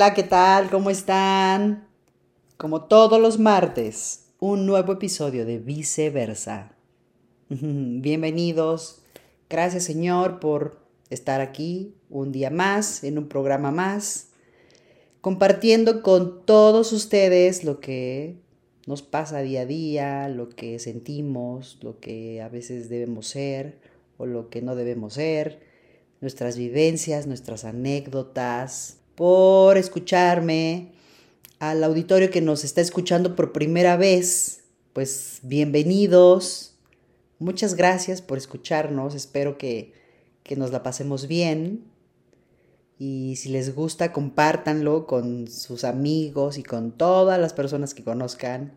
[0.00, 0.70] hola, ¿qué tal?
[0.70, 1.86] ¿Cómo están?
[2.56, 6.72] Como todos los martes, un nuevo episodio de Viceversa.
[7.50, 9.02] Bienvenidos.
[9.50, 10.78] Gracias Señor por
[11.10, 14.28] estar aquí un día más, en un programa más,
[15.20, 18.36] compartiendo con todos ustedes lo que
[18.86, 23.78] nos pasa día a día, lo que sentimos, lo que a veces debemos ser
[24.16, 25.60] o lo que no debemos ser,
[26.22, 30.92] nuestras vivencias, nuestras anécdotas, por escucharme,
[31.58, 34.62] al auditorio que nos está escuchando por primera vez,
[34.94, 36.78] pues bienvenidos.
[37.38, 39.14] Muchas gracias por escucharnos.
[39.14, 39.92] Espero que,
[40.42, 41.84] que nos la pasemos bien.
[42.98, 48.72] Y si les gusta, compártanlo con sus amigos y con todas las personas que conozcan.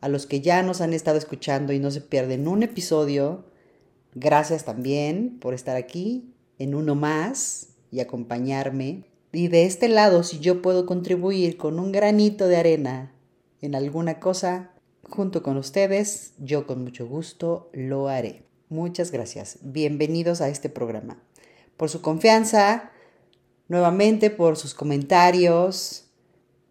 [0.00, 3.44] A los que ya nos han estado escuchando y no se pierden un episodio,
[4.14, 9.04] gracias también por estar aquí en uno más y acompañarme.
[9.36, 13.12] Y de este lado, si yo puedo contribuir con un granito de arena
[13.60, 14.70] en alguna cosa,
[15.02, 18.44] junto con ustedes, yo con mucho gusto lo haré.
[18.70, 19.58] Muchas gracias.
[19.60, 21.22] Bienvenidos a este programa.
[21.76, 22.92] Por su confianza,
[23.68, 26.06] nuevamente por sus comentarios,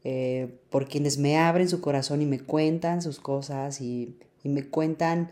[0.04, 5.30] eh, por quienes me abren su corazón y me cuentan sus cosas y, me cuentan,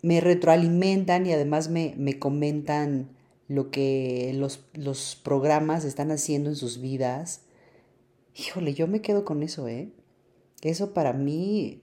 [0.00, 3.13] me retroalimentan y además me, me comentan
[3.48, 7.42] lo que los, los programas están haciendo en sus vidas.
[8.34, 9.92] Híjole, yo me quedo con eso, ¿eh?
[10.62, 11.82] Eso para mí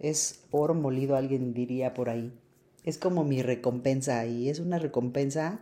[0.00, 2.32] es oro molido, alguien diría por ahí.
[2.84, 5.60] Es como mi recompensa y es una recompensa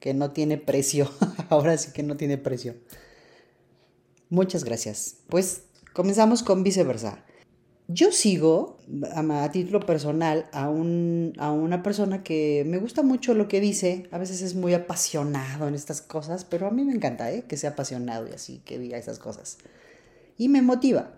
[0.00, 1.10] que no tiene precio.
[1.48, 2.74] Ahora sí que no tiene precio.
[4.28, 5.16] Muchas gracias.
[5.28, 5.62] Pues
[5.94, 7.24] comenzamos con viceversa.
[7.90, 8.76] Yo sigo,
[9.14, 14.06] a, título personal, a, un, a una persona que me gusta mucho lo que dice.
[14.10, 17.44] A veces es muy apasionado en estas cosas, pero a mí me encanta ¿eh?
[17.48, 19.56] que sea apasionado y así, que diga esas cosas.
[20.36, 21.12] Y me motiva.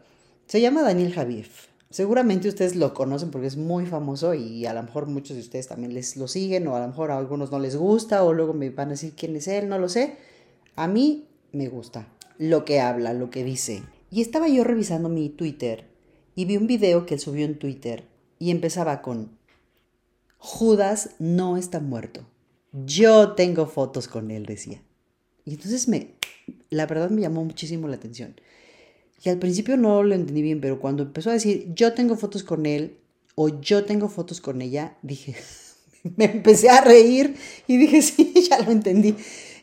[0.46, 1.66] Se llama Daniel Javif.
[1.90, 5.66] Seguramente ustedes lo conocen porque es muy famoso y a lo mejor muchos de ustedes
[5.66, 8.54] también les lo siguen o a lo mejor a algunos no les gusta o luego
[8.54, 10.18] me van a decir quién es él, no lo sé.
[10.76, 12.06] A mí me gusta
[12.38, 13.82] lo que habla, lo que dice.
[14.12, 15.89] Y estaba yo revisando mi Twitter
[16.40, 18.04] y vi un video que él subió en Twitter
[18.38, 19.36] y empezaba con
[20.38, 22.24] Judas no está muerto.
[22.72, 24.80] Yo tengo fotos con él, decía.
[25.44, 26.14] Y entonces me,
[26.70, 28.40] la verdad me llamó muchísimo la atención.
[29.22, 32.42] Y al principio no lo entendí bien, pero cuando empezó a decir yo tengo fotos
[32.42, 32.96] con él
[33.34, 35.36] o yo tengo fotos con ella, dije,
[36.16, 37.36] me empecé a reír
[37.66, 39.14] y dije, sí, ya lo entendí.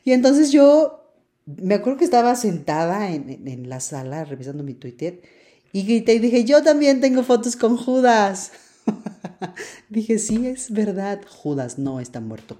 [0.06, 1.12] Y entonces yo
[1.48, 5.24] me acuerdo que estaba sentada en, en la sala revisando mi Twitter
[5.72, 8.52] y grité y dije, yo también tengo fotos con Judas.
[9.90, 12.58] dije, sí, es verdad, Judas no está muerto.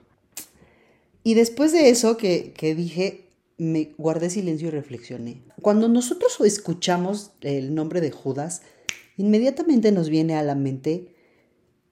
[1.24, 5.44] Y después de eso que, que dije, me guardé silencio y reflexioné.
[5.62, 8.62] Cuando nosotros escuchamos el nombre de Judas,
[9.18, 11.16] inmediatamente nos viene a la mente,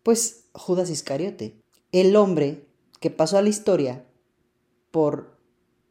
[0.04, 1.60] pues, Judas Iscariote,
[1.92, 2.66] el hombre
[3.00, 4.06] que pasó a la historia
[4.92, 5.38] por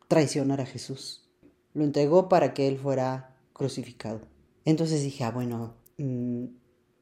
[0.09, 1.29] traicionar a Jesús.
[1.75, 4.21] Lo entregó para que él fuera crucificado.
[4.65, 6.45] Entonces dije, ah, bueno, mm,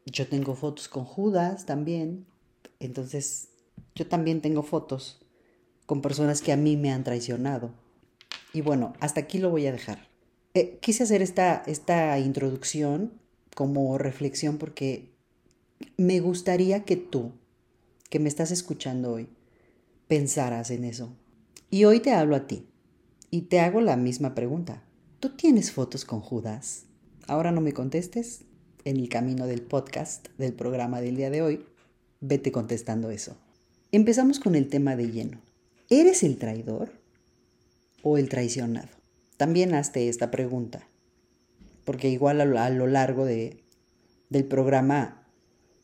[0.07, 2.27] yo tengo fotos con Judas también.
[2.81, 3.49] Entonces,
[3.95, 5.21] yo también tengo fotos
[5.87, 7.71] con personas que a mí me han traicionado.
[8.53, 10.09] Y bueno, hasta aquí lo voy a dejar.
[10.55, 13.13] Eh, quise hacer esta, esta introducción
[13.55, 15.11] como reflexión porque
[15.97, 17.33] me gustaría que tú,
[18.11, 19.29] que me estás escuchando hoy,
[20.09, 21.15] pensaras en eso.
[21.71, 22.67] Y hoy te hablo a ti
[23.31, 24.83] y te hago la misma pregunta.
[25.21, 26.85] ¿Tú tienes fotos con Judas?
[27.33, 28.45] Ahora no me contestes.
[28.85, 31.65] En el camino del podcast del programa del día de hoy,
[32.21, 33.39] vete contestando eso.
[33.91, 35.41] Empezamos con el tema de lleno.
[35.89, 36.93] ¿Eres el traidor
[38.03, 38.91] o el traicionado?
[39.39, 40.87] También hazte esta pregunta,
[41.87, 43.65] porque igual a lo, largo de,
[44.29, 45.27] del programa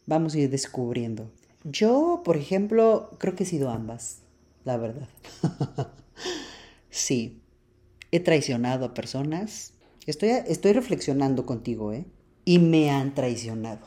[0.04, 1.32] vamos a ir descubriendo.
[1.64, 4.18] Yo, por ejemplo, creo que he sido ambas,
[4.64, 5.08] la verdad.
[6.90, 7.40] sí,
[8.10, 9.72] he traicionado a personas
[10.08, 12.06] Estoy, estoy reflexionando contigo, ¿eh?
[12.46, 13.80] Y me han traicionado.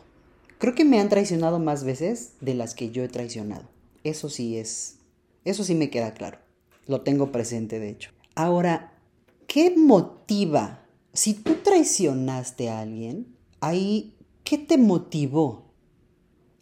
[0.60, 3.68] Creo que me han traicionado más veces de las que yo he traicionado.
[4.04, 5.00] Eso sí es,
[5.46, 6.38] eso sí me queda claro.
[6.86, 8.12] Lo tengo presente, de hecho.
[8.36, 8.94] Ahora,
[9.48, 10.86] ¿qué motiva?
[11.12, 15.74] Si tú traicionaste a alguien, ahí, ¿qué te motivó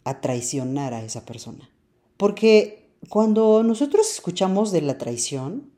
[0.04, 1.68] a traicionar a esa persona?
[2.16, 5.70] Porque cuando nosotros escuchamos de la traición,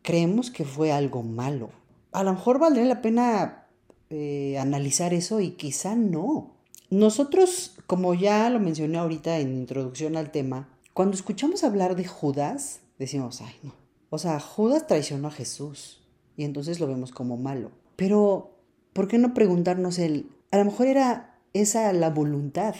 [0.00, 1.78] creemos que fue algo malo
[2.12, 3.66] a lo mejor valdría la pena
[4.10, 6.56] eh, analizar eso y quizá no.
[6.90, 12.80] Nosotros, como ya lo mencioné ahorita en introducción al tema, cuando escuchamos hablar de Judas,
[12.98, 13.74] decimos, ay no.
[14.10, 15.98] O sea, Judas traicionó a Jesús.
[16.36, 17.70] y entonces lo vemos como malo.
[17.96, 18.56] Pero,
[18.92, 22.74] ¿por qué no preguntarnos el, a lo mejor era esa la voluntad,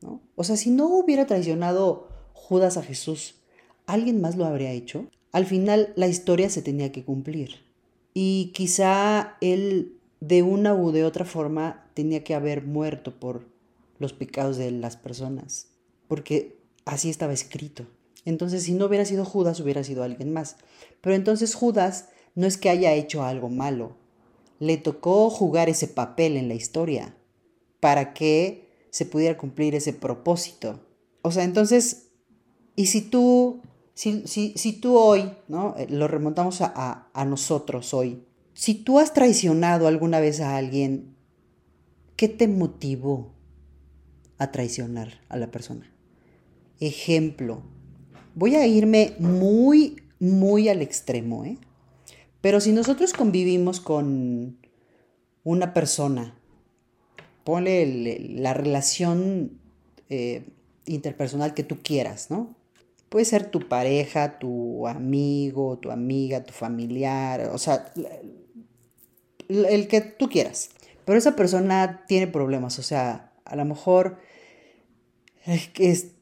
[0.00, 0.20] ¿no?
[0.34, 3.36] O sea, si no hubiera traicionado Judas a Jesús,
[3.86, 5.06] ¿alguien más lo habría hecho?
[5.30, 7.71] Al final la historia se tenía que cumplir.
[8.14, 13.46] Y quizá él de una u de otra forma tenía que haber muerto por
[13.98, 15.68] los pecados de las personas,
[16.08, 17.86] porque así estaba escrito.
[18.24, 20.56] Entonces, si no hubiera sido Judas, hubiera sido alguien más.
[21.00, 23.96] Pero entonces Judas no es que haya hecho algo malo,
[24.58, 27.16] le tocó jugar ese papel en la historia
[27.80, 30.80] para que se pudiera cumplir ese propósito.
[31.22, 32.10] O sea, entonces,
[32.76, 33.60] y si tú,
[33.94, 35.74] si, si, tú hoy, ¿no?
[35.76, 38.24] Eh, lo remontamos a, a nosotros hoy,
[38.54, 41.14] si tú has traicionado alguna vez a alguien,
[42.16, 43.32] ¿qué te motivó
[44.38, 45.90] a traicionar a la persona?
[46.80, 47.62] Ejemplo,
[48.34, 51.58] voy a irme muy, muy al extremo, ¿eh?
[52.40, 54.58] Pero si nosotros convivimos con
[55.44, 56.34] una persona,
[57.44, 59.60] ponle la relación
[60.08, 60.44] eh,
[60.86, 62.54] interpersonal que tú quieras, ¿no?
[63.12, 67.92] Puede ser tu pareja, tu amigo, tu amiga, tu familiar, o sea,
[69.50, 70.70] el que tú quieras.
[71.04, 74.16] Pero esa persona tiene problemas, o sea, a lo mejor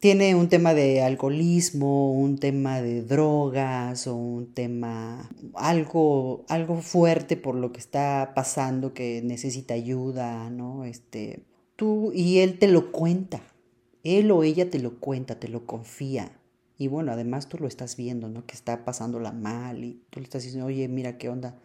[0.00, 7.36] tiene un tema de alcoholismo, un tema de drogas o un tema, algo, algo fuerte
[7.36, 10.84] por lo que está pasando que necesita ayuda, ¿no?
[10.84, 11.44] Este,
[11.76, 13.42] tú y él te lo cuenta,
[14.02, 16.32] él o ella te lo cuenta, te lo confía.
[16.80, 18.46] Y bueno, además tú lo estás viendo, ¿no?
[18.46, 21.58] Que está pasándola mal y tú le estás diciendo, oye, mira qué onda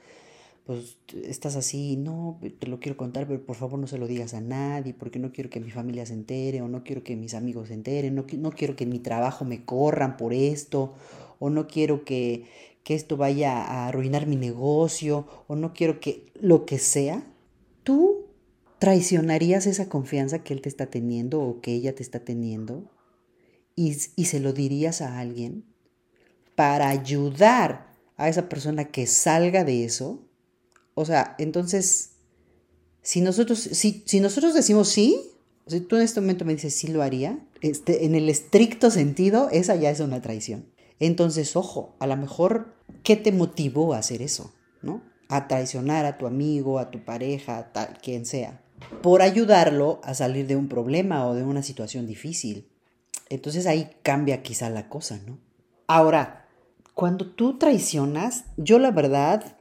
[0.65, 4.33] pues estás así, no, te lo quiero contar, pero por favor no se lo digas
[4.33, 7.35] a nadie, porque no quiero que mi familia se entere, o no quiero que mis
[7.35, 10.95] amigos se enteren, no, no quiero que mi trabajo me corran por esto,
[11.37, 12.45] o no quiero que,
[12.83, 17.23] que esto vaya a arruinar mi negocio, o no quiero que lo que sea,
[17.83, 18.25] tú
[18.79, 22.89] traicionarías esa confianza que él te está teniendo o que ella te está teniendo
[23.75, 25.65] y, se lo dirías a alguien
[26.55, 30.25] para ayudar a esa persona que salga de eso
[30.95, 32.11] o sea, entonces,
[33.01, 35.19] si nosotros, si, si nosotros decimos sí,
[35.67, 39.49] si tú en este momento me dices sí lo haría, este, en el estricto sentido,
[39.51, 40.65] esa ya es una traición.
[40.99, 42.73] Entonces, ojo, a lo mejor,
[43.03, 44.53] ¿qué te motivó a hacer eso?
[44.81, 45.03] ¿No?
[45.27, 48.63] A traicionar a tu amigo, a tu pareja, tal, quien sea,
[49.01, 52.69] por ayudarlo a salir de un problema o de una situación difícil.
[53.29, 55.39] Entonces ahí cambia quizá la cosa, ¿no?
[55.87, 56.47] Ahora,
[56.93, 59.57] cuando tú traicionas, yo la verdad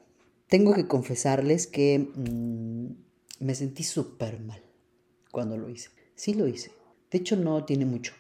[0.49, 4.63] tengo que confesarles que mm, me sentí súper mal
[5.31, 5.91] cuando lo hice.
[6.15, 6.73] Sí lo hice.
[7.11, 8.13] De hecho, no tiene mucho.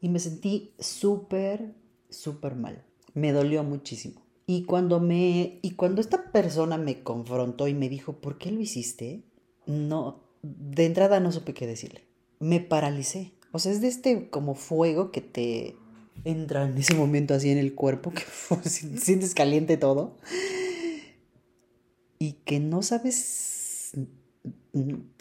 [0.00, 1.74] Y me sentí súper,
[2.08, 2.84] súper mal.
[3.14, 4.22] Me dolió muchísimo.
[4.46, 8.60] Y cuando me y cuando esta persona me confrontó y me dijo, "¿Por qué lo
[8.60, 9.24] hiciste?",
[9.66, 12.04] no de entrada no supe qué decirle.
[12.38, 13.32] Me paralicé.
[13.52, 15.76] O sea, es de este como fuego que te
[16.24, 18.24] entra en ese momento así en el cuerpo que
[18.68, 20.16] sientes caliente todo
[22.18, 23.92] y que no sabes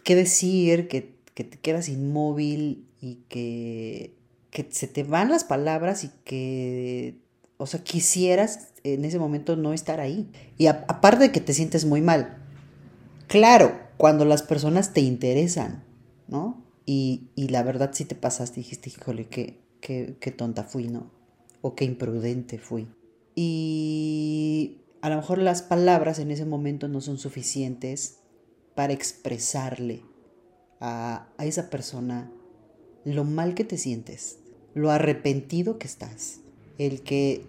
[0.03, 4.15] qué decir, que, te quedas inmóvil y que,
[4.50, 7.19] que se te van las palabras y que,
[7.57, 10.31] o sea, quisieras en ese momento no estar ahí.
[10.57, 12.43] Y aparte de que te sientes muy mal.
[13.27, 15.84] Claro, cuando las personas te interesan,
[16.27, 16.66] ¿no?
[16.89, 21.12] Y, la verdad si te pasaste, dijiste, híjole, qué, qué, qué tonta fui, ¿no?
[21.62, 22.88] O qué imprudente fui.
[23.36, 28.20] Y a lo mejor las palabras en ese momento no son suficientes
[28.74, 30.03] para expresarle
[30.79, 32.32] a, esa persona
[33.03, 34.38] lo mal que te sientes,
[34.74, 36.39] lo arrepentido que estás,
[36.77, 37.44] el que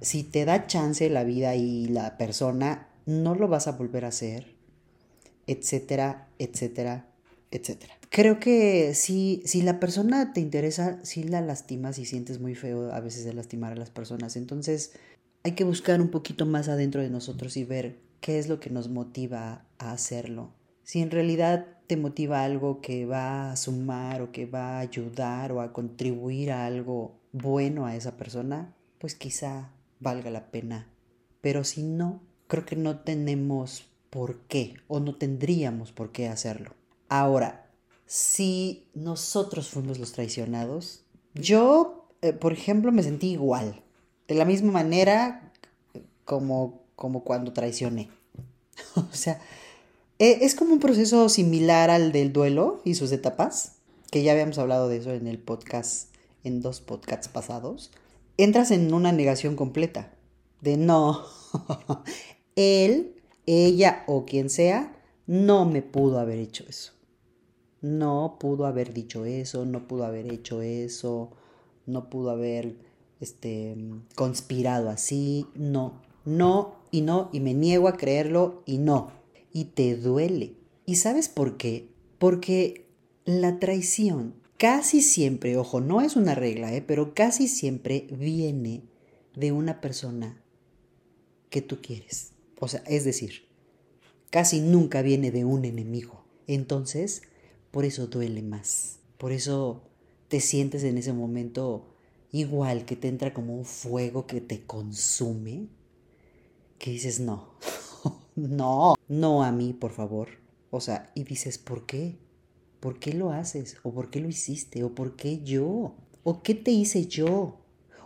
[0.00, 4.08] si te da chance la vida y la persona, no lo vas a volver a
[4.08, 4.54] hacer,
[5.46, 7.10] etcétera, etcétera,
[7.50, 7.97] etcétera.
[8.10, 12.92] Creo que si, si la persona te interesa, si la lastimas y sientes muy feo
[12.92, 14.36] a veces de lastimar a las personas.
[14.36, 14.92] Entonces,
[15.42, 18.70] hay que buscar un poquito más adentro de nosotros y ver qué es lo que
[18.70, 20.52] nos motiva a hacerlo.
[20.82, 25.52] Si en realidad te motiva algo que va a sumar o que va a ayudar
[25.52, 30.88] o a contribuir a algo bueno a esa persona, pues quizá valga la pena.
[31.40, 36.74] Pero si no, creo que no tenemos por qué o no tendríamos por qué hacerlo.
[37.08, 37.67] Ahora,
[38.08, 41.02] si nosotros fuimos los traicionados,
[41.34, 43.84] yo, eh, por ejemplo, me sentí igual
[44.26, 45.52] de la misma manera
[46.24, 48.08] como, como cuando traicioné.
[48.96, 49.40] o sea,
[50.18, 53.72] e, es como un proceso similar al del duelo y sus etapas,
[54.10, 56.08] que ya habíamos hablado de eso en el podcast,
[56.44, 57.90] en dos podcasts pasados.
[58.38, 60.14] Entras en una negación completa,
[60.62, 61.26] de no,
[62.56, 64.94] él, ella o quien sea
[65.26, 66.97] no me pudo haber hecho eso.
[67.80, 71.30] No pudo haber dicho eso, no pudo haber hecho eso,
[71.86, 72.76] no pudo haber
[73.20, 73.76] este,
[74.14, 79.12] conspirado así, no, no y no, y me niego a creerlo y no.
[79.52, 80.54] Y te duele.
[80.86, 81.88] ¿Y sabes por qué?
[82.18, 82.86] Porque
[83.24, 86.82] la traición casi siempre, ojo, no es una regla, ¿eh?
[86.82, 88.82] pero casi siempre viene
[89.34, 90.42] de una persona
[91.48, 92.32] que tú quieres.
[92.60, 93.46] O sea, es decir,
[94.30, 96.24] casi nunca viene de un enemigo.
[96.46, 97.22] Entonces,
[97.78, 98.98] por eso duele más.
[99.18, 99.82] Por eso
[100.26, 101.86] te sientes en ese momento
[102.32, 105.68] igual que te entra como un fuego que te consume,
[106.80, 107.52] que dices, no,
[108.34, 110.26] no, no a mí, por favor.
[110.70, 112.16] O sea, y dices, ¿por qué?
[112.80, 113.76] ¿Por qué lo haces?
[113.84, 114.82] ¿O por qué lo hiciste?
[114.82, 115.94] ¿O por qué yo?
[116.24, 117.60] ¿O qué te hice yo?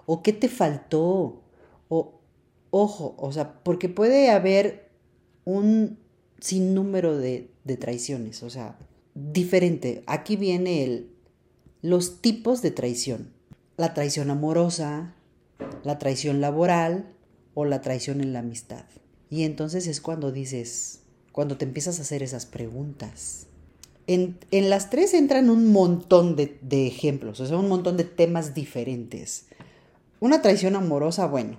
[0.05, 1.41] ¿O qué te faltó?
[1.89, 2.21] O,
[2.71, 4.91] ojo, o sea, porque puede haber
[5.47, 5.99] un
[6.41, 8.77] sinnúmero de, de traiciones, o sea,
[9.15, 10.03] diferente.
[10.07, 11.11] Aquí viene el,
[11.83, 13.31] los tipos de traición.
[13.77, 15.15] La traición amorosa,
[15.85, 17.13] la traición laboral
[17.55, 18.85] o la traición en la amistad.
[19.31, 21.01] Y entonces es cuando dices,
[21.33, 23.47] cuando te empiezas a hacer esas preguntas.
[24.07, 28.05] En, en las tres entran un montón de, de, ejemplos, o sea, un montón de
[28.05, 29.47] temas diferentes.
[30.21, 31.59] Una traición amorosa, bueno,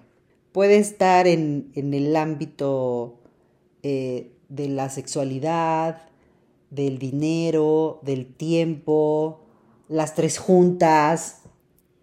[0.52, 3.20] puede estar en, en el ámbito
[3.82, 6.04] eh, de la sexualidad,
[6.74, 9.42] del dinero, del tiempo,
[9.88, 11.42] las tres juntas.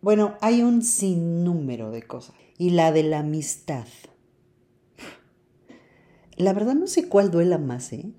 [0.00, 2.35] Bueno, hay un sinnúmero de cosas.
[2.57, 3.87] Y la de la amistad.
[6.37, 8.12] La verdad no sé cuál duela más, ¿eh?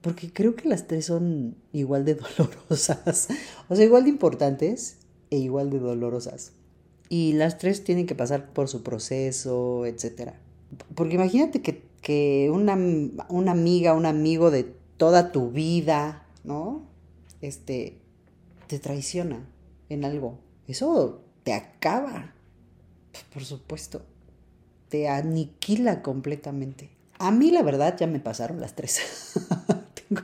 [0.00, 3.28] Porque creo que las tres son igual de dolorosas.
[3.68, 4.98] O sea, igual de importantes
[5.30, 6.52] e igual de dolorosas.
[7.08, 10.32] Y las tres tienen que pasar por su proceso, etc.
[10.94, 12.74] Porque imagínate que, que una,
[13.28, 16.86] una amiga, un amigo de toda tu vida, ¿no?
[17.40, 17.98] Este,
[18.68, 19.44] te traiciona
[19.88, 20.38] en algo.
[20.68, 22.32] Eso te acaba,
[23.34, 24.02] por supuesto.
[24.90, 26.90] Te aniquila completamente.
[27.18, 29.00] A mí la verdad ya me pasaron las tres.
[30.08, 30.22] tengo,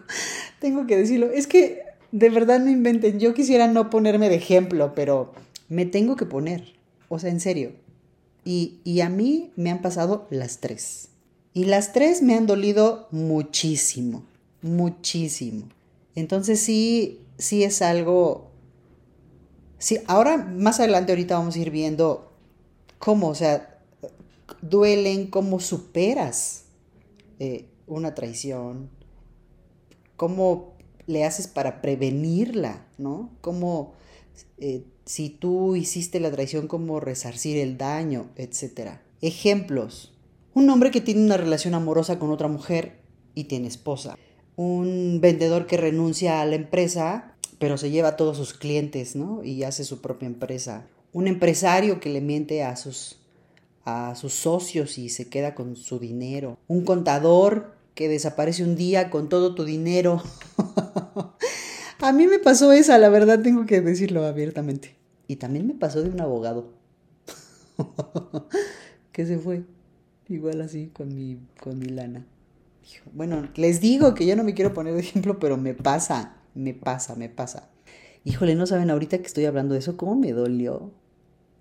[0.61, 1.27] tengo que decirlo.
[1.33, 1.83] Es que
[2.13, 3.19] de verdad no inventen.
[3.19, 5.33] Yo quisiera no ponerme de ejemplo, pero
[5.69, 6.75] me tengo que poner.
[7.09, 7.73] O sea, en serio.
[8.45, 11.09] Y, y, a mí me han pasado las tres.
[11.53, 14.23] Y las tres me han dolido muchísimo,
[14.63, 15.69] muchísimo.
[16.15, 18.51] Entonces sí, sí es algo...
[19.79, 22.33] Sí, ahora más adelante ahorita vamos a ir viendo
[22.99, 23.79] cómo, o sea,
[24.61, 26.65] duelen, cómo superas
[27.39, 28.91] eh, una traición,
[30.17, 30.75] cómo
[31.07, 33.31] le haces para prevenirla, ¿no?
[33.41, 33.95] Cómo
[34.59, 38.99] eh, si tú hiciste la traición, cómo resarcir el daño, etc.
[39.23, 40.15] Ejemplos.
[40.55, 43.01] Un hombre que tiene una relación amorosa con otra mujer
[43.35, 44.19] y tiene esposa.
[44.59, 49.45] Un vendedor que renuncia a la empresa, pero se lleva a todos sus clientes, ¿no?
[49.45, 50.85] Y hace su propia empresa.
[51.13, 53.19] Un empresario que le miente a sus
[53.85, 56.59] a sus socios y se queda con su dinero.
[56.67, 60.23] Un contador que desaparece un día con todo tu dinero.
[62.01, 64.97] a mí me pasó esa, la verdad tengo que decirlo abiertamente.
[65.27, 66.73] Y también me pasó de un abogado
[69.13, 69.63] que se fue
[70.29, 72.27] igual así con mi, con mi lana.
[73.13, 76.75] Bueno, les digo que yo no me quiero poner de ejemplo, pero me pasa, me
[76.75, 77.69] pasa, me pasa.
[78.25, 80.91] Híjole, no saben ahorita que estoy hablando de eso, cómo me dolió.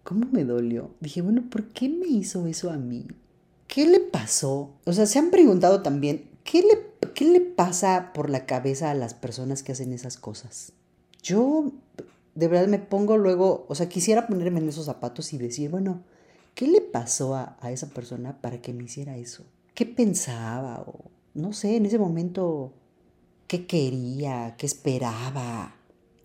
[0.03, 0.91] ¿Cómo me dolió?
[1.01, 3.07] Dije, bueno, ¿por qué me hizo eso a mí?
[3.67, 4.71] ¿Qué le pasó?
[4.85, 8.95] O sea, se han preguntado también, ¿qué le, qué le pasa por la cabeza a
[8.95, 10.71] las personas que hacen esas cosas?
[11.21, 11.73] Yo
[12.35, 16.03] de verdad me pongo luego, o sea, quisiera ponerme en esos zapatos y decir, bueno,
[16.55, 19.43] ¿qué le pasó a, a esa persona para que me hiciera eso?
[19.73, 20.83] ¿Qué pensaba?
[20.87, 22.73] O no sé, en ese momento,
[23.47, 24.55] ¿qué quería?
[24.57, 25.75] ¿Qué esperaba?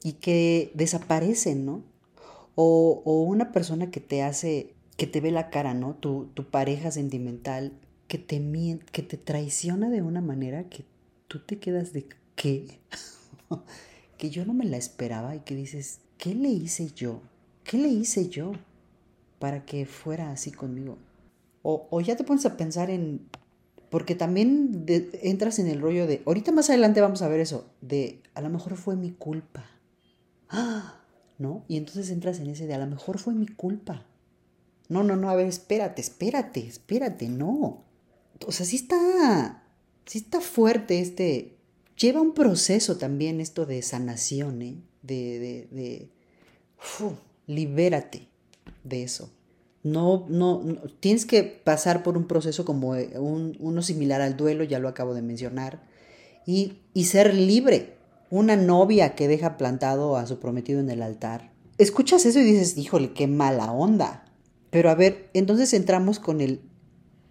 [0.02, 1.82] Y que desaparecen, ¿no?
[2.54, 5.94] O, una persona que te hace, que te ve la cara, ¿no?
[5.94, 7.72] Tu, tu pareja sentimental,
[8.08, 8.40] que te,
[8.90, 10.84] que te traiciona de una manera que
[11.28, 12.80] tú te quedas de ¿qué?
[14.18, 17.20] que yo no me la esperaba y que dices, ¿qué le hice yo?
[17.64, 18.52] ¿Qué le hice yo
[19.38, 20.96] para que fuera así conmigo?
[21.62, 23.28] O, o ya te pones a pensar en,
[23.92, 24.86] porque también
[25.22, 28.48] entras en el rollo de, ahorita más adelante vamos a ver eso, de a lo
[28.48, 29.66] mejor fue mi culpa.
[30.48, 30.98] ¡Ah!
[31.36, 31.62] ¿no?
[31.68, 34.06] Y entonces entras en ese de a lo mejor fue mi culpa.
[34.88, 37.84] No, no, no, a ver, espérate, espérate, espérate, no.
[38.46, 39.62] O sea, sí está,
[40.06, 41.58] sí está fuerte este,
[41.98, 44.76] lleva un proceso también esto de sanación, ¿eh?
[45.02, 46.08] De, de, de,
[47.46, 48.28] libérate
[48.84, 49.30] de eso.
[49.84, 50.62] No, no,
[51.00, 55.12] tienes que pasar por un proceso como eh, uno similar al duelo, ya lo acabo
[55.12, 55.82] de mencionar,
[56.46, 57.96] y, y ser libre.
[58.30, 61.52] Una novia que deja plantado a su prometido en el altar.
[61.78, 64.24] Escuchas eso y dices, híjole, qué mala onda.
[64.70, 66.62] Pero a ver, entonces entramos con el,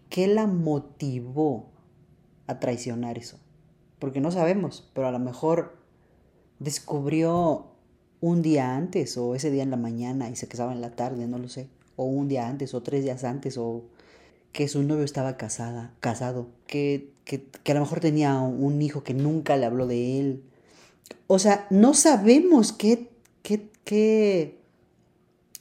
[0.10, 1.72] ¿qué la motivó
[2.48, 3.40] a traicionar eso?
[3.98, 5.78] Porque no sabemos, pero a lo mejor
[6.60, 7.72] descubrió
[8.20, 11.26] un día antes o ese día en la mañana y se casaba en la tarde,
[11.28, 11.70] no lo sé
[12.02, 13.84] o un día antes, o tres días antes, o
[14.52, 19.14] que su novio estaba casada, casado, que, que, a lo mejor tenía un hijo que
[19.14, 20.44] nunca le habló de él.
[21.28, 23.10] O sea, no sabemos qué,
[23.44, 24.60] qué, qué,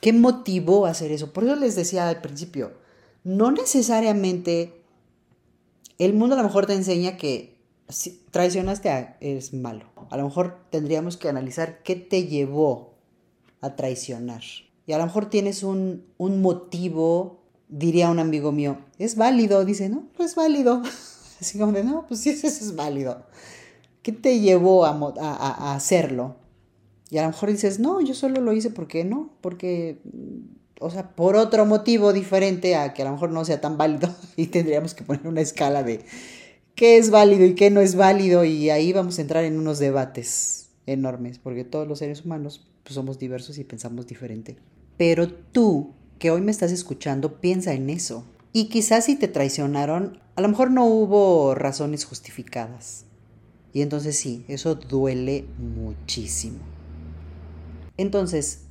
[0.01, 1.33] qué motivó a hacer eso.
[1.33, 2.73] Por eso les decía al principio,
[3.23, 4.83] no necesariamente
[5.99, 7.59] el mundo a lo mejor te enseña que
[8.31, 9.87] traicionaste a, es malo.
[10.11, 12.95] A lo mejor tendríamos que analizar qué te llevó
[13.61, 14.43] a traicionar.
[14.91, 20.09] Y a lo mejor tienes un, motivo, diría un amigo mío, es válido, dice, no,
[20.17, 20.83] pues es válido.
[21.41, 23.23] Así como de, no, pues sí, eso es válido.
[24.03, 26.35] ¿Qué te llevó a, a, hacerlo?
[27.09, 30.01] Y a lo mejor dices, no, yo solo lo hice porque no, porque,
[30.81, 34.13] o sea, por otro motivo diferente a que a lo mejor no sea tan válido
[34.37, 36.05] y tendríamos que poner una escala de
[36.75, 39.79] qué es válido y qué no es válido y ahí vamos a entrar en unos
[39.79, 44.57] debates enormes, porque todos los seres humanos pues, somos diversos y pensamos diferente.
[45.01, 48.27] Pero tú, que hoy me estás escuchando, piensa en eso.
[48.53, 53.07] Y quizás si te traicionaron, a lo mejor no hubo razones justificadas.
[53.73, 56.59] Y entonces sí, eso duele muchísimo.
[57.97, 58.67] Entonces,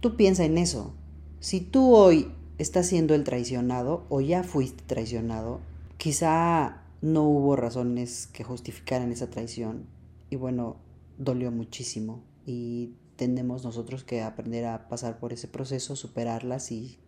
[0.00, 0.94] tú piensa en eso.
[1.38, 5.60] Si tú hoy estás siendo el traicionado o ya fuiste traicionado,
[5.96, 9.86] quizá no hubo razones que justificaran esa traición.
[10.28, 10.78] Y bueno,
[11.18, 12.24] dolió muchísimo.
[12.46, 16.98] Y tenemos nosotros que aprender a pasar por ese proceso, superarlas y,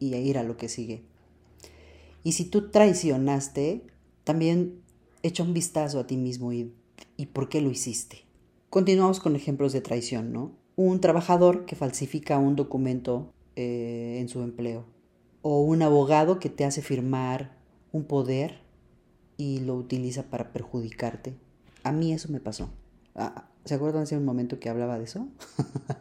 [0.00, 1.04] y ir a lo que sigue.
[2.24, 3.86] Y si tú traicionaste,
[4.24, 4.82] también
[5.22, 6.74] echa un vistazo a ti mismo y,
[7.16, 8.24] y por qué lo hiciste.
[8.68, 10.50] Continuamos con ejemplos de traición, ¿no?
[10.74, 14.86] Un trabajador que falsifica un documento eh, en su empleo.
[15.42, 17.56] O un abogado que te hace firmar
[17.92, 18.60] un poder
[19.36, 21.36] y lo utiliza para perjudicarte.
[21.84, 22.70] A mí eso me pasó.
[23.68, 25.28] ¿Se acuerdan hace un momento que hablaba de eso?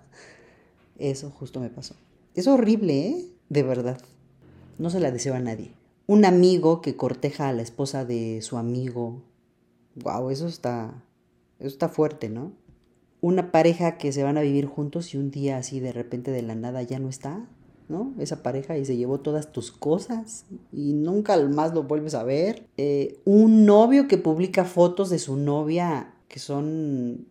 [0.98, 1.96] eso justo me pasó.
[2.34, 3.26] Es horrible, ¿eh?
[3.50, 3.98] De verdad.
[4.78, 5.74] No se la deseo a nadie.
[6.06, 9.22] Un amigo que corteja a la esposa de su amigo.
[9.96, 11.04] Wow, eso está.
[11.60, 12.54] Eso está fuerte, ¿no?
[13.20, 16.44] Una pareja que se van a vivir juntos y un día así de repente de
[16.44, 17.50] la nada ya no está,
[17.90, 18.14] ¿no?
[18.18, 22.66] Esa pareja y se llevó todas tus cosas y nunca más lo vuelves a ver.
[22.78, 27.28] Eh, un novio que publica fotos de su novia que son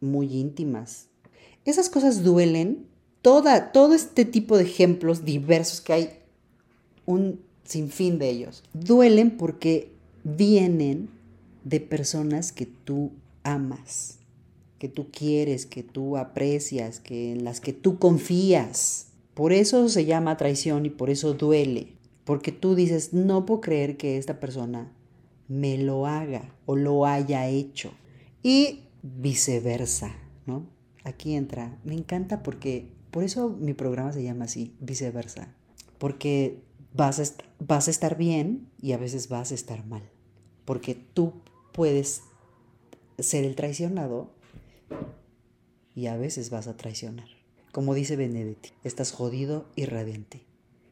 [0.00, 1.08] muy íntimas.
[1.64, 2.86] Esas cosas duelen.
[3.22, 6.10] Toda, todo este tipo de ejemplos diversos que hay,
[7.04, 9.92] un sinfín de ellos, duelen porque
[10.24, 11.10] vienen
[11.64, 14.18] de personas que tú amas,
[14.78, 19.08] que tú quieres, que tú aprecias, que en las que tú confías.
[19.34, 21.92] Por eso se llama traición y por eso duele,
[22.24, 24.92] porque tú dices, no puedo creer que esta persona
[25.48, 27.92] me lo haga o lo haya hecho.
[28.42, 30.14] Y viceversa,
[30.46, 30.68] ¿no?
[31.04, 35.54] Aquí entra, me encanta porque, por eso mi programa se llama así, viceversa,
[35.98, 37.24] porque vas a,
[37.58, 40.02] vas a estar bien y a veces vas a estar mal,
[40.64, 41.32] porque tú
[41.72, 42.22] puedes
[43.18, 44.34] ser el traicionado
[45.94, 47.28] y a veces vas a traicionar.
[47.72, 50.42] Como dice Benedetti, estás jodido y radiante.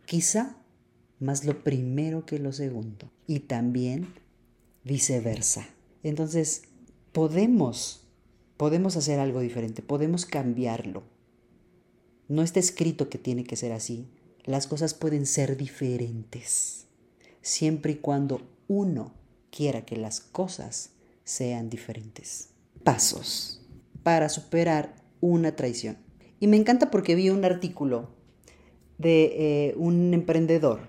[0.06, 0.56] Quizá
[1.20, 3.10] más lo primero que lo segundo.
[3.26, 4.14] Y también
[4.84, 5.68] viceversa.
[6.02, 6.62] Entonces,
[7.18, 8.06] podemos,
[8.56, 11.02] podemos hacer algo diferente, podemos cambiarlo.
[12.28, 14.06] No está escrito que tiene que ser así.
[14.44, 16.86] Las cosas pueden ser diferentes,
[17.42, 19.14] siempre y cuando uno
[19.50, 20.90] quiera que las cosas
[21.24, 22.50] sean diferentes.
[22.84, 23.66] Pasos
[24.04, 25.98] para superar una traición.
[26.38, 28.10] Y me encanta porque vi un artículo
[28.98, 29.24] de
[29.70, 30.82] eh, un emprendedor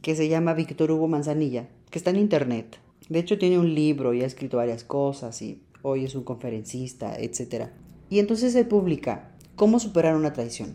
[0.00, 2.78] que se llama Víctor Hugo Manzanilla, que está en internet.
[3.10, 7.14] De hecho tiene un libro y ha escrito varias cosas y hoy es un conferencista,
[7.16, 7.66] etc.
[8.08, 10.74] Y entonces él publica cómo superar una traición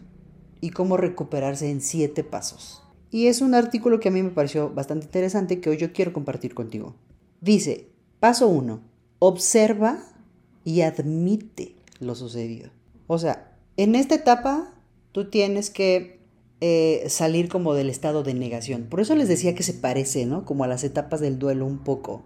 [0.61, 2.83] y cómo recuperarse en siete pasos.
[3.09, 6.13] Y es un artículo que a mí me pareció bastante interesante que hoy yo quiero
[6.13, 6.95] compartir contigo.
[7.41, 7.87] Dice,
[8.19, 8.81] paso uno,
[9.17, 10.03] observa
[10.63, 12.69] y admite lo sucedido.
[13.07, 14.75] O sea, en esta etapa
[15.11, 16.19] tú tienes que
[16.61, 18.83] eh, salir como del estado de negación.
[18.83, 20.45] Por eso les decía que se parece, ¿no?
[20.45, 22.21] Como a las etapas del duelo un poco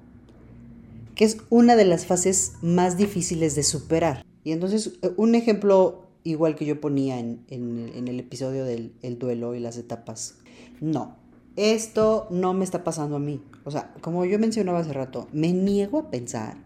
[1.15, 4.26] que es una de las fases más difíciles de superar.
[4.43, 9.60] Y entonces, eh, un ejemplo igual que yo ponía en, el episodio del duelo y
[9.60, 10.36] las etapas.
[10.80, 11.17] no,
[11.56, 13.41] esto no me está pasando a mí.
[13.63, 16.58] O sea, como yo mencionaba hace rato, me niego a pensar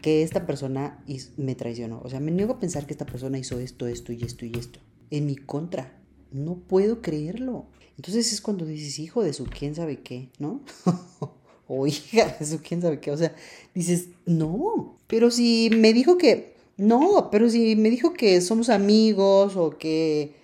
[0.00, 1.04] que esta persona
[1.36, 2.00] me traicionó.
[2.02, 4.52] O sea, me niego a pensar que esta persona hizo esto, esto y esto y
[4.56, 4.80] esto.
[5.10, 6.00] En mi contra.
[6.32, 7.66] No puedo creerlo.
[7.96, 10.62] Entonces es cuando dices, hijo de su quién sabe qué, ¿no?
[11.72, 13.12] o hija de su quién sabe qué.
[13.12, 13.34] O sea,
[13.74, 14.98] dices, no.
[15.06, 20.34] Pero si me dijo que, no, pero si me dijo que somos amigos o que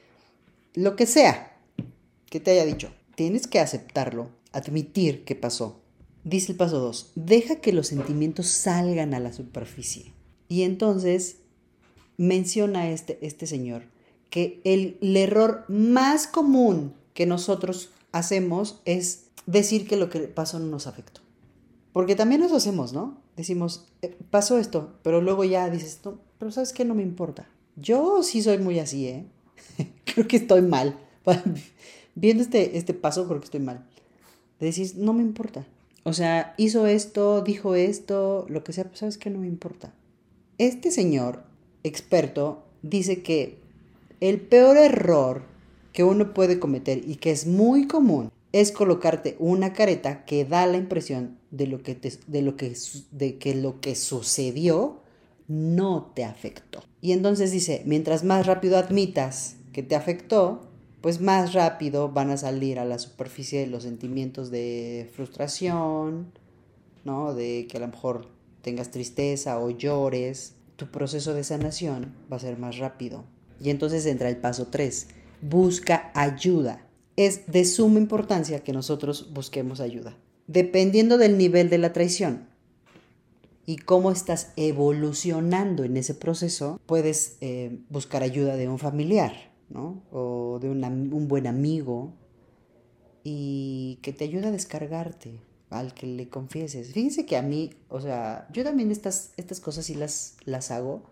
[0.75, 1.57] lo que sea
[2.31, 5.81] que te haya dicho, tienes que aceptarlo, admitir que pasó.
[6.23, 10.13] Dice el paso 2, deja que los sentimientos salgan a la superficie.
[10.49, 11.39] Y entonces
[12.17, 13.83] menciona este, este señor
[14.31, 20.59] que el, el error más común que nosotros hacemos es decir que lo que pasó
[20.59, 21.21] no nos afectó.
[21.93, 23.19] Porque también eso hacemos, ¿no?
[23.37, 26.85] Decimos, eh, pasó esto, pero luego ya dices, no, pero ¿sabes qué?
[26.85, 27.49] No me importa.
[27.77, 29.27] Yo sí soy muy así, ¿eh?
[30.05, 30.99] creo que estoy mal.
[32.15, 33.87] Viendo este, este paso, creo que estoy mal.
[34.61, 35.67] De decir, no me importa.
[36.03, 39.93] O sea, hizo esto, dijo esto, lo que sea, pues sabes que no me importa.
[40.59, 41.45] Este señor
[41.83, 43.59] experto dice que
[44.21, 45.43] el peor error
[45.93, 50.67] que uno puede cometer y que es muy común es colocarte una careta que da
[50.67, 51.95] la impresión de lo que,
[52.27, 52.75] de lo que,
[53.11, 55.03] de que lo que sucedió
[55.49, 56.83] no te afectó.
[57.01, 60.63] Y entonces dice, mientras más rápido admitas que te afectó,
[61.01, 66.33] pues más rápido van a salir a la superficie los sentimientos de frustración,
[67.05, 67.35] ¿no?
[67.35, 68.29] De que a lo mejor
[68.63, 70.55] tengas tristeza o llores.
[70.77, 73.25] Tu proceso de sanación va a ser más rápido.
[73.61, 75.09] Y entonces entra el paso 3.
[75.43, 76.86] Busca ayuda.
[77.17, 80.17] Es de suma importancia que nosotros busquemos ayuda.
[80.47, 82.47] Dependiendo del nivel de la traición,
[83.67, 90.03] y cómo estás evolucionando en ese proceso, puedes eh, buscar ayuda de un familiar, ¿no?
[90.13, 92.13] O de un buen amigo
[93.25, 96.93] y que te ayude a descargarte, al que le confieses.
[96.93, 101.03] Fíjense que a mí, o sea, yo también estas, estas cosas sí las, las hago,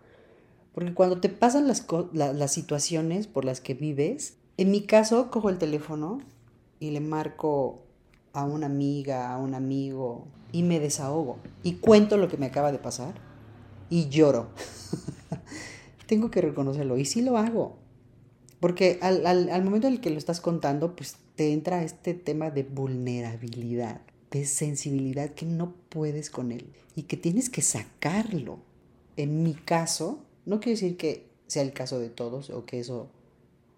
[0.73, 5.49] porque cuando te pasan las, las situaciones por las que vives, en mi caso cojo
[5.49, 6.21] el teléfono
[6.79, 7.83] y le marco
[8.33, 11.37] a una amiga, a un amigo, y me desahogo.
[11.63, 13.15] Y cuento lo que me acaba de pasar
[13.89, 14.47] y lloro.
[16.07, 17.77] Tengo que reconocerlo y sí lo hago.
[18.59, 22.63] Porque al, momento en el que lo estás contando, pues te entra este tema de
[22.63, 28.59] vulnerabilidad, de sensibilidad que no puedes con él y que tienes que sacarlo.
[29.17, 33.09] En mi caso, no quiero decir que sea el caso de todos o que eso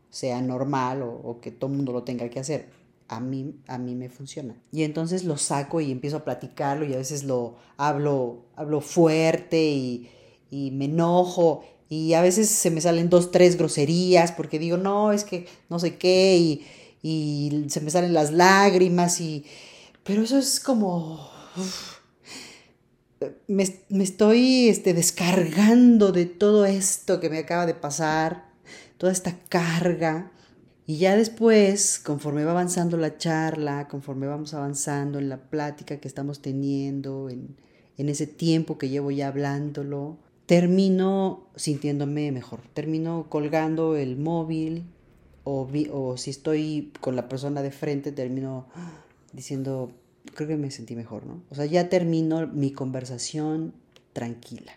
[0.09, 2.69] sea normal o, que todo mundo lo tenga que hacer.
[3.07, 4.55] A mí, a mí me funciona.
[4.71, 9.63] Y entonces lo saco y empiezo a platicarlo y a veces lo hablo, hablo fuerte
[9.63, 10.09] y,
[10.51, 11.63] me enojo.
[11.89, 15.79] Y a veces se me salen dos, tres groserías porque digo, no, es que no
[15.79, 16.37] sé qué
[17.01, 19.45] y, se me salen las lágrimas y...
[20.03, 21.29] Pero eso es como...
[23.47, 28.46] Me, me, estoy este, descargando de todo esto que me acaba de pasar,
[28.97, 30.31] toda esta carga
[30.89, 36.07] y ya después, conforme va avanzando la charla, conforme vamos avanzando en la plática que
[36.07, 37.57] estamos teniendo, en,
[37.97, 42.61] ese tiempo que llevo ya hablándolo, termino sintiéndome mejor.
[42.73, 44.85] Termino colgando el móvil
[45.43, 48.67] o, o si estoy con la persona de frente, termino
[49.33, 49.91] diciendo,
[50.35, 51.41] creo que me sentí mejor, ¿no?
[51.49, 53.73] O sea, ya termino mi conversación
[54.13, 54.71] tranquila.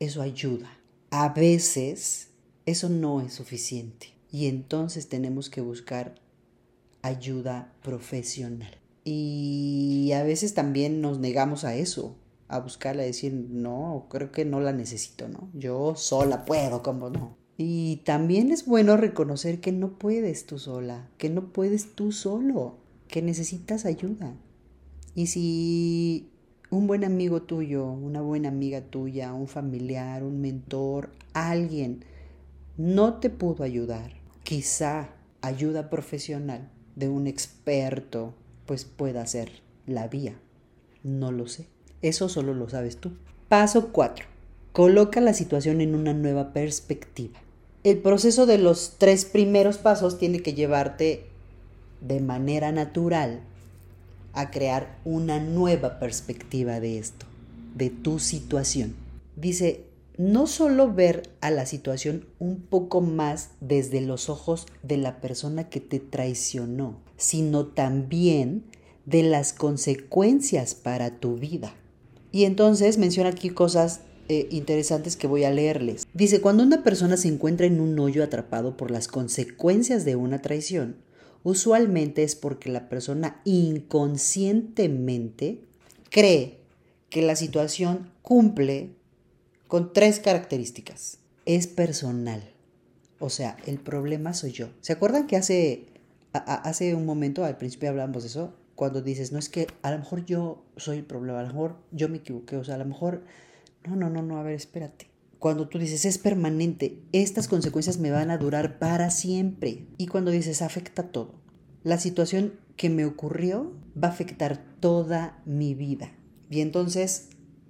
[0.00, 0.68] Eso ayuda.
[1.10, 2.30] A veces
[2.66, 6.16] eso no es suficiente y entonces tenemos que buscar
[7.00, 8.76] ayuda profesional.
[9.04, 12.16] Y a veces también nos negamos a eso,
[12.48, 15.48] a buscarla, a decir, no, creo que no la necesito, ¿no?
[15.54, 17.36] Yo sola puedo, ¿cómo no?
[17.56, 22.78] Y también es bueno reconocer que no puedes tú sola, que no puedes tú solo,
[23.06, 24.34] que necesitas ayuda.
[25.14, 26.28] Y si
[26.70, 32.04] un buen amigo tuyo, una buena amiga tuya, un familiar, un mentor, alguien
[32.76, 34.12] no te pudo ayudar,
[34.42, 35.08] quizá
[35.40, 38.34] ayuda profesional de un experto
[38.66, 39.50] pues pueda ser
[39.86, 40.34] la vía.
[41.02, 41.66] No lo sé.
[42.02, 43.12] Eso solo lo sabes tú.
[43.48, 44.26] Paso 4.
[44.72, 47.38] Coloca la situación en una nueva perspectiva.
[47.84, 51.26] El proceso de los tres primeros pasos tiene que llevarte
[52.00, 53.40] de manera natural
[54.32, 57.24] a crear una nueva perspectiva de esto,
[57.74, 58.94] de tu situación.
[59.36, 59.85] Dice,
[60.18, 65.68] no solo ver a la situación un poco más desde los ojos de la persona
[65.68, 68.64] que te traicionó, sino también
[69.04, 71.74] de las consecuencias para tu vida.
[72.32, 76.06] Y entonces menciona aquí cosas eh, interesantes que voy a leerles.
[76.12, 80.42] Dice, cuando una persona se encuentra en un hoyo atrapado por las consecuencias de una
[80.42, 80.96] traición,
[81.44, 85.60] usualmente es porque la persona inconscientemente
[86.10, 86.58] cree
[87.08, 88.95] que la situación cumple
[89.68, 91.18] con tres características.
[91.44, 92.52] Es personal.
[93.18, 94.68] O sea, el problema soy yo.
[94.80, 95.86] ¿Se acuerdan que hace,
[96.32, 98.54] hace un momento, al principio hablamos de eso?
[98.74, 101.76] Cuando dices, no es que a lo mejor yo soy el problema, a lo mejor
[101.92, 103.24] yo me equivoqué, o sea, a lo mejor,
[103.86, 105.08] no, no, no, no, a ver, espérate.
[105.38, 109.86] Cuando tú dices, es permanente, estas consecuencias me van a durar para siempre.
[109.96, 111.34] Y cuando dices, afecta todo.
[111.84, 116.12] La situación que me ocurrió va a afectar toda mi vida.
[116.50, 117.28] Y entonces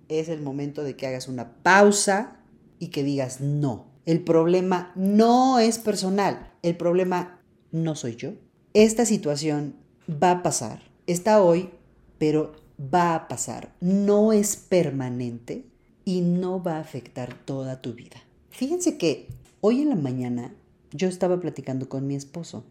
[0.09, 2.39] es el momento de que hagas una pausa
[2.79, 7.41] y que digas, no, el problema no es personal, el problema
[7.73, 8.33] no soy yo.
[8.75, 9.75] Esta situación
[10.11, 11.71] va a pasar, está hoy,
[12.19, 15.65] pero va a pasar, no es permanente
[16.05, 18.17] y no va a afectar toda tu vida.
[18.51, 19.29] Fíjense que
[19.61, 20.55] hoy en la mañana
[20.93, 22.65] yo estaba platicando con mi esposo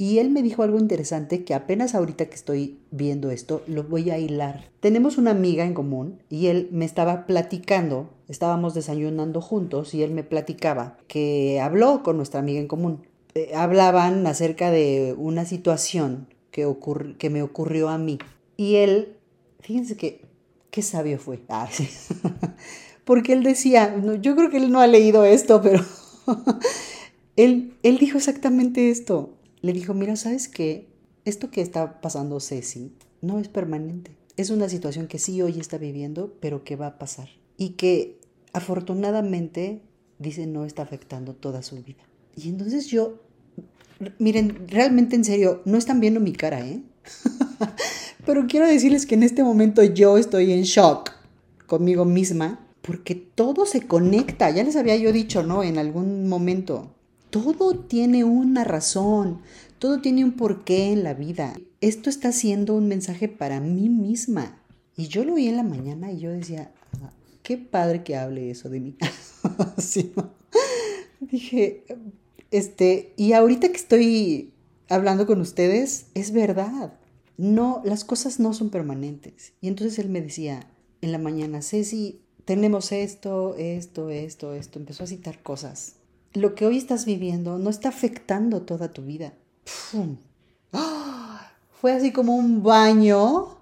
[0.00, 4.10] y él me dijo algo interesante que apenas ahorita que estoy viendo esto lo voy
[4.10, 4.70] a hilar.
[4.78, 10.12] Tenemos una amiga en común y él me estaba platicando, estábamos desayunando juntos y él
[10.12, 13.02] me platicaba que habló con nuestra amiga en común.
[13.34, 16.72] Eh, hablaban acerca de una situación que,
[17.18, 18.20] que me ocurrió a mí.
[18.56, 19.16] Y él,
[19.58, 20.20] fíjense que,
[20.70, 21.40] qué sabio fue.
[21.48, 21.68] Ah,
[23.04, 25.84] Porque él decía, yo creo que él no ha leído esto, pero
[27.36, 30.88] él, él dijo exactamente esto le dijo, mira, ¿sabes qué?
[31.24, 34.16] Esto que está pasando Ceci no es permanente.
[34.36, 37.28] Es una situación que sí hoy está viviendo, pero que va a pasar.
[37.56, 38.20] Y que
[38.52, 39.82] afortunadamente,
[40.18, 42.04] dice, no está afectando toda su vida.
[42.36, 43.20] Y entonces yo,
[44.18, 46.82] miren, realmente en serio, no están viendo mi cara, ¿eh?
[48.26, 51.10] pero quiero decirles que en este momento yo estoy en shock
[51.66, 54.50] conmigo misma porque todo se conecta.
[54.50, 55.62] Ya les había yo dicho, ¿no?
[55.62, 56.94] En algún momento
[57.30, 59.40] todo tiene una razón,
[59.78, 61.54] todo tiene un porqué en la vida.
[61.80, 64.60] Esto está siendo un mensaje para mí misma.
[64.96, 67.12] Y yo lo vi en la mañana y yo decía, ah,
[67.42, 68.96] qué padre que hable eso de mí.
[71.20, 71.84] Dije,
[72.50, 74.52] este, y ahorita que estoy
[74.88, 76.94] hablando con ustedes, es verdad.
[77.36, 79.52] No, las cosas no son permanentes.
[79.60, 80.68] Y entonces él me decía
[81.02, 84.78] en la mañana, Ceci, tenemos esto, esto, esto, esto.
[84.80, 85.98] Empezó a citar cosas
[86.34, 89.34] lo que hoy estás viviendo no está afectando toda tu vida.
[91.80, 93.58] Fue así como un baño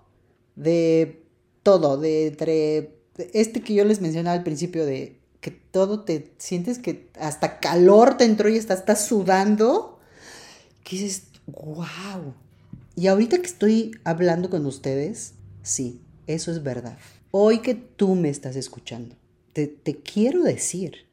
[0.54, 1.22] de
[1.62, 2.96] todo, de entre
[3.32, 8.16] este que yo les mencionaba al principio de que todo te sientes que hasta calor
[8.16, 10.00] te entró y estás, sudando,
[10.82, 11.12] que
[11.46, 12.34] wow.
[12.96, 16.98] Y ahorita que estoy hablando con ustedes, sí, eso es verdad.
[17.30, 19.14] Hoy que tú me estás escuchando,
[19.52, 21.05] te, te quiero decir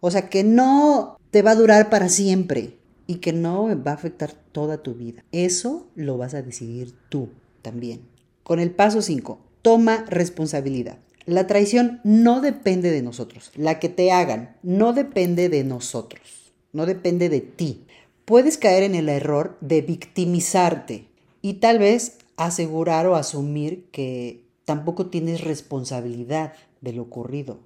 [0.00, 3.94] o sea, que no te va a durar para siempre y que no va a
[3.94, 5.24] afectar toda tu vida.
[5.32, 7.28] Eso lo vas a decidir tú
[7.62, 8.00] también.
[8.42, 10.98] Con el paso 5, toma responsabilidad.
[11.24, 13.50] La traición no depende de nosotros.
[13.56, 16.52] La que te hagan no depende de nosotros.
[16.72, 17.84] No depende de ti.
[18.24, 21.08] Puedes caer en el error de victimizarte
[21.42, 27.58] y tal vez asegurar o asumir que tampoco tienes responsabilidad de lo ocurrido.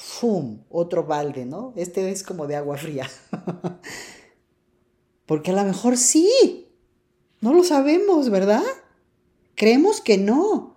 [0.00, 0.62] ¡Fum!
[0.70, 1.72] Otro balde, ¿no?
[1.76, 3.08] Este es como de agua fría.
[5.26, 6.66] Porque a lo mejor sí.
[7.40, 8.62] No lo sabemos, ¿verdad?
[9.54, 10.74] Creemos que no.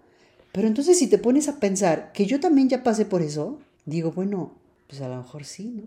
[0.51, 4.11] Pero entonces si te pones a pensar que yo también ya pasé por eso, digo,
[4.11, 4.53] bueno,
[4.87, 5.83] pues a lo mejor sí, ¿no?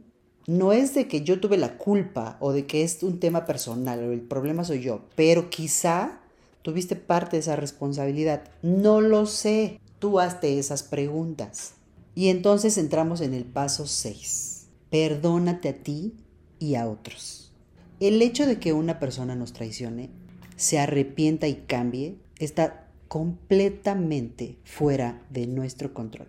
[0.48, 4.02] No es de que yo tuve la culpa o de que es un tema personal
[4.02, 6.20] o el problema soy yo, pero quizá
[6.62, 8.44] tuviste parte de esa responsabilidad.
[8.62, 9.80] No lo sé.
[9.98, 11.74] Tú hazte esas preguntas.
[12.16, 14.68] Y entonces entramos en el paso 6.
[14.88, 16.14] Perdónate a ti
[16.58, 17.52] y a otros.
[18.00, 20.08] El hecho de que una persona nos traicione,
[20.56, 26.28] se arrepienta y cambie, está completamente fuera de nuestro control.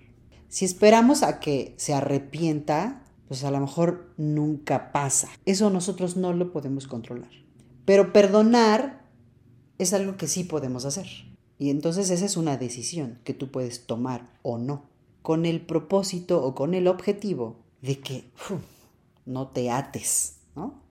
[0.49, 5.29] Si esperamos a que se arrepienta, pues a lo mejor nunca pasa.
[5.45, 7.31] Eso nosotros no lo podemos controlar.
[7.85, 9.05] Pero perdonar
[9.77, 11.07] es algo que sí podemos hacer.
[11.57, 14.96] Y entonces esa es una decisión que tú puedes tomar o no
[15.27, 18.31] con el propósito o con el objetivo de que
[19.25, 20.81] no te ates, ¿no?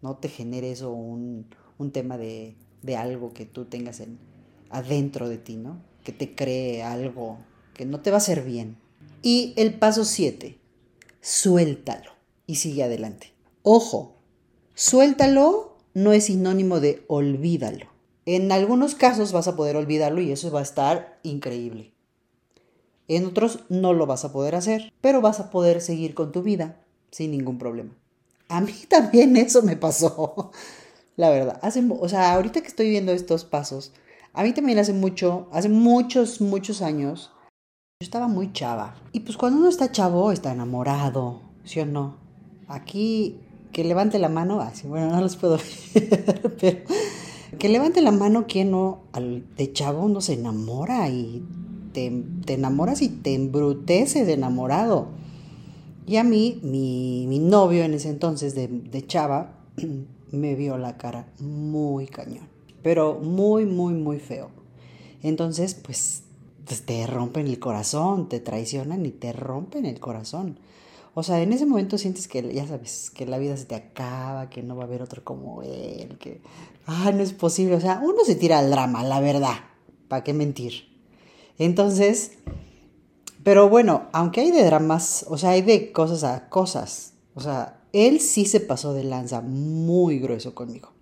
[0.00, 1.44] No te genere eso un,
[1.92, 2.56] tema de,
[2.96, 4.18] algo que tú tengas en,
[4.70, 5.82] adentro de ti, ¿no?
[6.04, 7.36] Que te cree algo
[7.74, 8.78] que no te va a hacer bien.
[9.20, 10.58] Y el paso 7,
[11.20, 12.12] suéltalo
[12.46, 13.34] y sigue adelante.
[13.60, 14.16] Ojo,
[14.72, 17.88] suéltalo no es sinónimo de olvídalo.
[18.24, 21.92] En algunos casos vas a poder olvidarlo y eso va a estar increíble.
[23.08, 26.42] En otros no lo vas a poder hacer, pero vas a poder seguir con tu
[26.42, 27.90] vida sin ningún problema.
[28.48, 30.50] A mí también eso me pasó.
[31.16, 33.92] La verdad, hace, o sea, ahorita que estoy viendo estos pasos,
[34.32, 37.30] a mí también hace mucho, hace muchos, muchos años,
[38.00, 38.94] yo estaba muy chava.
[39.12, 42.16] Y pues cuando uno está chavo, está enamorado, ¿sí o no?
[42.66, 43.40] Aquí,
[43.72, 45.58] que levante la mano, así, bueno, no los puedo
[46.00, 46.78] ver, pero
[47.58, 51.44] que levante la mano quien no, al, de chavo uno se enamora y
[51.92, 52.06] te,
[52.52, 55.08] enamoras y te embruteces de enamorado.
[56.06, 59.58] Y a mí, mi, mi novio en ese entonces de, de chava,
[60.32, 62.48] me vio la cara muy cañón,
[62.82, 64.50] pero muy, muy, muy feo.
[65.22, 66.24] Entonces, pues,
[66.64, 70.58] pues, te rompen el corazón, te traicionan y te rompen el corazón.
[71.14, 74.48] O sea, en ese momento sientes que, ya sabes, que la vida se te acaba,
[74.48, 76.40] que no va a haber otro como él, que,
[76.86, 77.76] ah, no es posible.
[77.76, 79.56] O sea, uno se tira al drama, la verdad.
[80.08, 80.91] ¿Para qué mentir?
[81.58, 82.32] Entonces,
[83.42, 87.14] pero bueno, aunque hay de dramas, o sea, hay de cosas a cosas.
[87.34, 90.92] O sea, él sí se pasó de lanza muy grueso conmigo.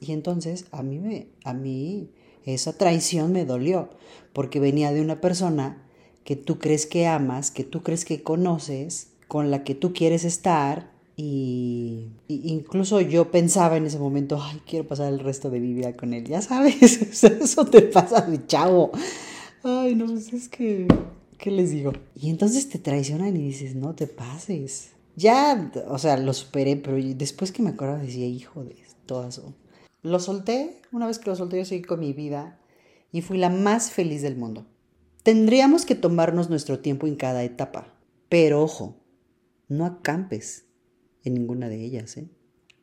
[0.00, 2.10] Y entonces a mí, me, a mí
[2.44, 3.90] esa traición me dolió,
[4.32, 5.84] porque venía de una persona
[6.24, 10.24] que tú crees que amas, que tú crees que conoces, con la que tú quieres
[10.24, 10.90] estar.
[11.16, 15.96] Y, incluso yo pensaba en ese momento, ay, quiero pasar el resto de mi vida
[15.96, 16.24] con él.
[16.24, 16.82] Ya sabes,
[17.22, 18.92] eso te pasa de chavo.
[19.64, 20.86] Ay, no, pues es que,
[21.36, 21.92] ¿qué les digo?
[22.14, 24.90] Y entonces te traicionan y dices, no te pases.
[25.16, 29.54] Ya, o sea, lo superé, pero después que me acuerdo decía, hijo de todo eso.
[30.02, 32.60] Lo solté, una vez que lo solté yo seguí con mi vida
[33.10, 34.66] y fui la más feliz del mundo.
[35.24, 37.94] Tendríamos que tomarnos nuestro tiempo en cada etapa,
[38.28, 38.96] pero ojo,
[39.66, 40.66] no acampes
[41.24, 42.28] en ninguna de ellas, ¿eh?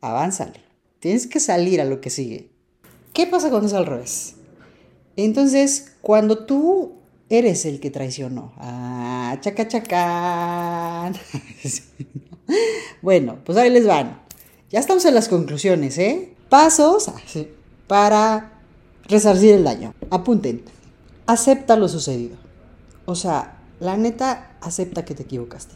[0.01, 0.59] Avánzale.
[0.99, 2.51] Tienes que salir a lo que sigue.
[3.13, 4.35] ¿Qué pasa cuando es al revés?
[5.17, 6.93] Entonces, cuando tú
[7.29, 11.11] eres el que traicionó, ah, chaca.
[13.01, 14.21] Bueno, pues ahí les van.
[14.69, 16.33] Ya estamos en las conclusiones, ¿eh?
[16.49, 17.11] Pasos
[17.87, 18.61] para
[19.07, 19.93] resarcir el daño.
[20.09, 20.63] Apunten.
[21.25, 22.37] Acepta lo sucedido.
[23.05, 25.75] O sea, la neta, acepta que te equivocaste.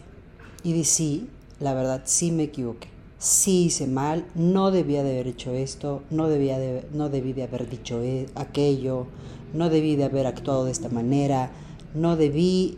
[0.63, 2.87] Y di sí, la verdad, sí me equivoqué.
[3.19, 7.43] Sí hice mal, no debía de haber hecho esto, no, debía de, no debí de
[7.43, 9.05] haber dicho e, aquello,
[9.53, 11.51] no debí de haber actuado de esta manera,
[11.93, 12.77] no debí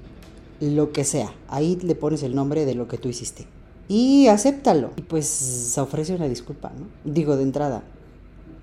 [0.59, 1.33] lo que sea.
[1.47, 3.45] Ahí le pones el nombre de lo que tú hiciste
[3.93, 4.91] y acéptalo.
[4.95, 6.87] Y pues se ofrece una disculpa, ¿no?
[7.03, 7.83] Digo de entrada.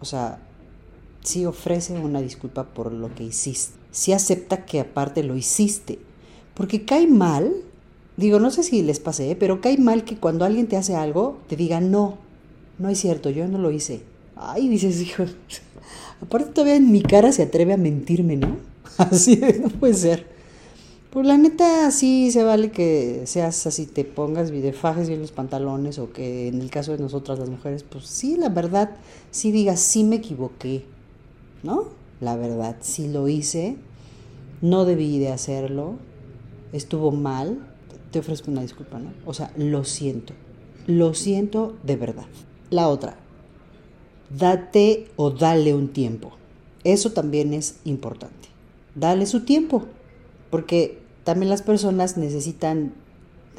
[0.01, 0.39] O sea,
[1.23, 3.77] sí ofrece una disculpa por lo que hiciste.
[3.91, 5.99] Sí acepta que aparte lo hiciste.
[6.55, 7.53] Porque cae mal,
[8.19, 11.39] digo, no sé si les pasé, pero cae mal que cuando alguien te hace algo,
[11.49, 12.19] te diga, no,
[12.79, 14.03] no es cierto, yo no lo hice.
[14.37, 15.25] Ay, dices, hijo,
[16.21, 18.57] aparte todavía en mi cara se atreve a mentirme, ¿no?
[18.99, 20.27] Así no puede ser.
[21.11, 25.33] Pues la neta sí se vale que seas así, te pongas y fajes bien los
[25.33, 28.91] pantalones o que en el caso de nosotras las mujeres, pues sí, la verdad,
[29.31, 30.85] sí digas, sí me equivoqué,
[31.63, 31.87] ¿no?
[32.21, 33.77] La verdad, sí lo hice,
[34.61, 35.95] no debí de hacerlo,
[36.75, 37.68] estuvo mal,
[38.11, 39.13] te ofrezco una disculpa, ¿no?
[39.27, 40.35] O sea, lo siento,
[40.87, 42.27] lo siento de verdad.
[42.71, 43.17] La otra,
[44.37, 46.33] date o dale un tiempo.
[46.85, 48.49] Eso también es importante.
[48.95, 49.85] Dale su tiempo
[50.51, 52.93] porque también las personas necesitan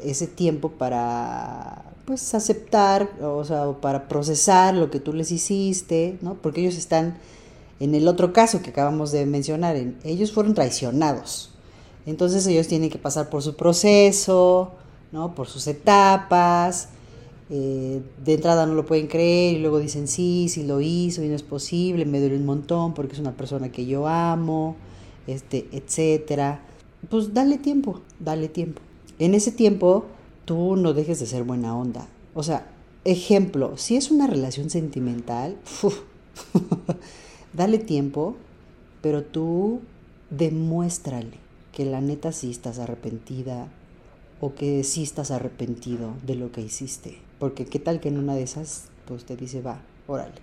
[0.02, 6.34] ese tiempo para pues aceptar, o sea, para procesar lo que tú les hiciste, ¿no?
[6.34, 7.18] Porque ellos están
[7.78, 11.50] en el otro caso que acabamos de mencionar, ellos fueron traicionados.
[12.06, 14.72] Entonces ellos tienen que pasar por su proceso,
[15.12, 15.34] ¿no?
[15.34, 16.88] Por sus etapas.
[17.50, 21.28] Eh, de entrada no lo pueden creer y luego dicen sí, sí lo hizo y
[21.28, 24.76] no es posible, me duele un montón porque es una persona que yo amo,
[25.26, 26.60] este, etcétera
[27.08, 28.82] pues dale tiempo, dale tiempo.
[29.18, 30.04] En ese tiempo,
[30.44, 32.06] tú no dejes de ser buena onda.
[32.34, 32.66] O sea,
[33.04, 35.56] ejemplo, si es una relación sentimental,
[37.52, 38.36] dale tiempo,
[39.00, 39.80] pero tú
[40.30, 41.39] demuéstrale
[41.72, 43.68] que la neta sí estás arrepentida
[44.40, 47.18] o que sí estás arrepentido de lo que hiciste.
[47.38, 50.34] Porque qué tal que en una de esas, pues te dice, va, órale,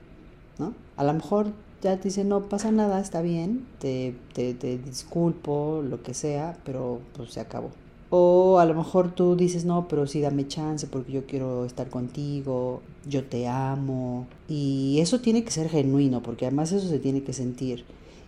[0.59, 0.73] ¿no?
[0.95, 1.47] A lo mejor
[1.81, 6.57] ya te dice, no pasa nada, está bien, te, te, te, disculpo, lo que sea,
[6.63, 7.69] pero pues se acabó.
[8.09, 11.89] O a lo mejor tú dices, no, pero sí dame chance porque yo quiero estar
[11.89, 14.27] contigo, yo te amo.
[14.47, 17.83] Y eso tiene que ser genuino, porque además eso se tiene que sentir.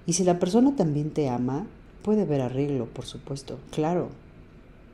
[0.06, 1.66] Y si la persona también te ama,
[2.04, 4.10] puede haber arreglo, por supuesto, claro.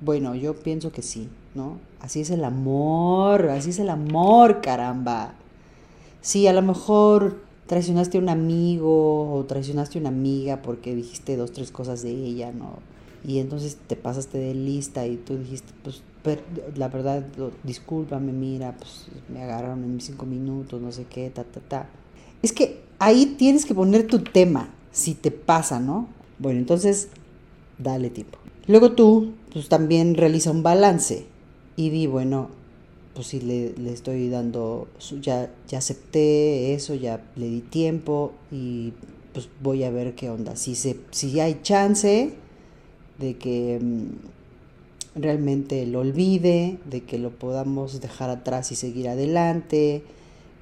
[0.01, 1.77] Bueno, yo pienso que sí, ¿no?
[2.01, 5.33] Así es el amor, así es el amor, caramba.
[6.21, 7.37] Sí, a lo mejor
[7.67, 12.11] traicionaste a un amigo o traicionaste a una amiga porque dijiste dos, tres cosas de
[12.11, 12.79] ella, ¿no?
[13.23, 16.03] Y entonces te pasaste de lista y tú dijiste, pues
[16.75, 17.23] la verdad,
[17.63, 21.89] discúlpame, mira, pues me agarraron en mis cinco minutos, no sé qué, ta, ta, ta.
[22.41, 26.07] Es que ahí tienes que poner tu tema, si te pasa, ¿no?
[26.39, 27.09] Bueno, entonces,
[27.77, 28.38] dale tiempo.
[28.67, 31.25] Luego tú, pues también realiza un balance
[31.75, 32.49] y di, bueno,
[33.13, 34.88] pues si le, estoy dando,
[35.21, 38.93] ya, ya acepté eso, ya le di tiempo y
[39.33, 40.55] pues voy a ver qué onda.
[40.55, 42.33] Si, se, si hay chance
[43.19, 50.03] de que mm, realmente lo olvide, de que lo podamos dejar atrás y seguir adelante,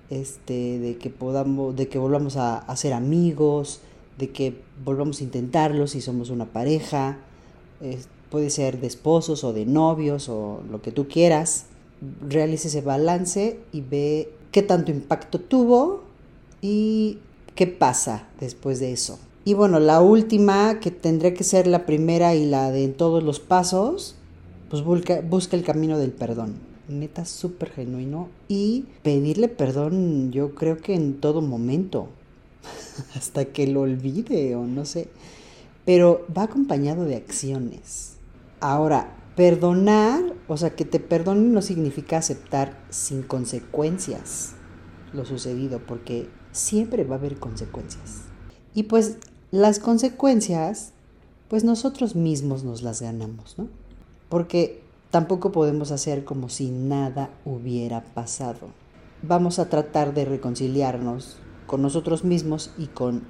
[0.10, 3.82] este, de que podamos, de que volvamos a, a ser amigos,
[4.18, 7.18] de que volvamos a intentarlo si somos una pareja,
[8.30, 11.66] puede ser de esposos o de novios o lo que tú quieras.
[12.28, 16.04] Realice ese balance y ve qué tanto impacto tuvo
[16.62, 17.20] y
[17.56, 19.20] qué pasa después de eso.
[19.46, 23.40] Y bueno, la última, que tendría que ser la primera y la de todos los
[23.42, 24.16] pasos,
[24.70, 26.56] pues busca, busca el camino del perdón.
[26.88, 28.30] Neta, súper genuino.
[28.48, 32.08] Y pedirle perdón, yo creo que en todo momento.
[33.16, 35.10] Hasta que lo olvide o no sé.
[35.86, 38.14] Pero va acompañado de acciones.
[38.60, 44.54] Ahora, perdonar, o sea, que te perdonen no significa aceptar sin consecuencias
[45.14, 48.24] lo sucedido, porque siempre va a haber consecuencias.
[48.74, 49.18] Y pues
[49.52, 50.94] las consecuencias,
[51.50, 53.68] pues nosotros mismos nos las ganamos, ¿no?
[54.30, 58.70] Porque tampoco podemos hacer como si nada hubiera pasado.
[59.22, 61.38] Vamos a tratar de reconciliarnos
[61.68, 63.24] con nosotros mismos y con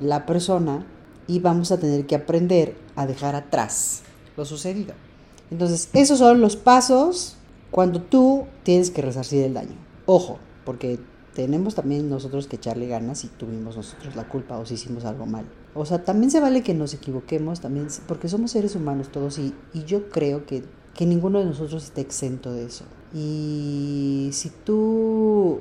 [0.00, 0.86] la persona
[1.26, 4.02] y vamos a tener que aprender a dejar atrás
[4.36, 4.94] lo sucedido.
[5.50, 7.36] Entonces, esos son los pasos
[7.70, 9.76] cuando tú tienes que resarcir el daño.
[10.06, 10.98] Ojo, porque
[11.34, 15.26] tenemos también nosotros que echarle ganas si tuvimos nosotros la culpa o si hicimos algo
[15.26, 15.44] mal.
[15.74, 19.54] O sea, también se vale que nos equivoquemos, también, porque somos seres humanos todos y,
[19.86, 22.84] yo creo que, que ninguno de nosotros esté exento de eso.
[23.12, 25.60] Y si tú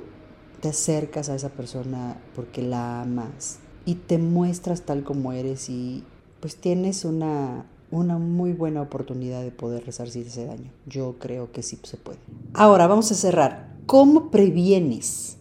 [0.64, 6.06] te acercas a esa persona porque la amas y te muestras tal como eres y
[6.40, 10.72] pues tienes una, una muy buena oportunidad de poder resarcir ese daño.
[10.86, 12.20] Yo creo que sí se puede.
[12.54, 13.76] Ahora vamos a cerrar.
[13.88, 15.36] ¿Cómo previenes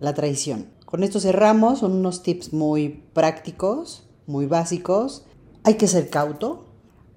[0.00, 0.68] la traición?
[0.86, 5.26] Con esto cerramos, son unos tips muy prácticos, muy básicos.
[5.64, 6.64] Hay que ser cauto,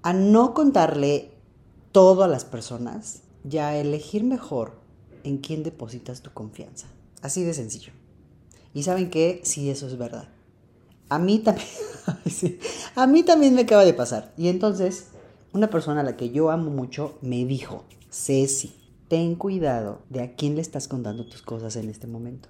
[0.01, 1.31] a no contarle
[1.93, 4.73] todo a las personas, ya elegir mejor
[5.23, 6.87] en quién depositas tu confianza.
[7.25, 7.91] Así de sencillo.
[8.75, 10.29] Y saben que sí, eso es verdad.
[11.09, 11.67] A mí también,
[12.95, 14.31] a mí también me acaba de pasar.
[14.37, 15.07] Y entonces,
[15.51, 18.75] una persona a la que yo amo mucho me dijo, Ceci,
[19.07, 22.47] ten cuidado de a quién le estás contando tus cosas en este momento.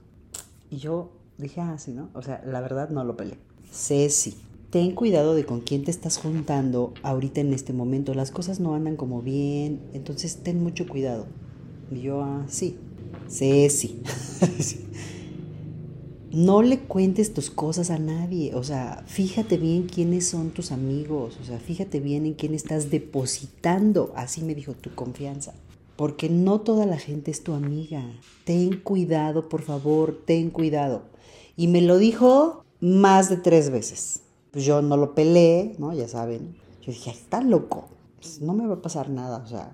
[0.69, 2.09] Y yo dije, ah, sí, ¿no?
[2.13, 3.39] O sea, la verdad no lo peleé.
[3.71, 4.35] Ceci,
[4.71, 8.13] ten cuidado de con quién te estás juntando ahorita en este momento.
[8.13, 11.27] Las cosas no andan como bien, entonces ten mucho cuidado.
[11.89, 12.77] Y yo, ah, sí.
[13.29, 14.01] Ceci.
[16.35, 18.55] no le cuentes tus cosas a nadie.
[18.55, 21.37] O sea, fíjate bien quiénes son tus amigos.
[21.41, 24.11] O sea, fíjate bien en quién estás depositando.
[24.17, 25.53] Así me dijo tu confianza.
[25.95, 28.03] Porque no toda la gente es tu amiga.
[28.43, 31.03] Ten cuidado, por favor, ten cuidado.
[31.55, 34.21] Y me lo dijo más de tres veces.
[34.51, 35.93] Pues yo no lo peleé, ¿no?
[35.93, 36.57] Ya saben.
[36.81, 37.87] Yo dije, está loco.
[38.17, 39.37] Pues no me va a pasar nada.
[39.37, 39.73] O sea,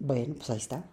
[0.00, 0.84] bueno, pues ahí está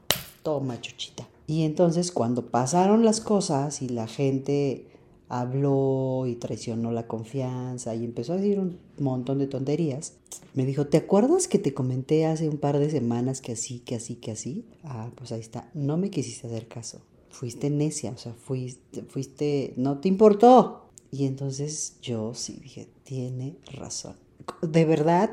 [0.43, 1.27] toma chuchita.
[1.47, 4.87] Y entonces cuando pasaron las cosas y la gente
[5.27, 10.13] habló y traicionó la confianza y empezó a decir un montón de tonterías,
[10.53, 13.95] me dijo, ¿te acuerdas que te comenté hace un par de semanas que así, que
[13.95, 14.65] así, que así?
[14.83, 17.01] Ah, pues ahí está, no me quisiste hacer caso.
[17.29, 20.89] Fuiste necia, o sea, fuiste, fuiste, no te importó.
[21.11, 24.15] Y entonces yo sí dije, tiene razón.
[24.61, 25.29] De verdad,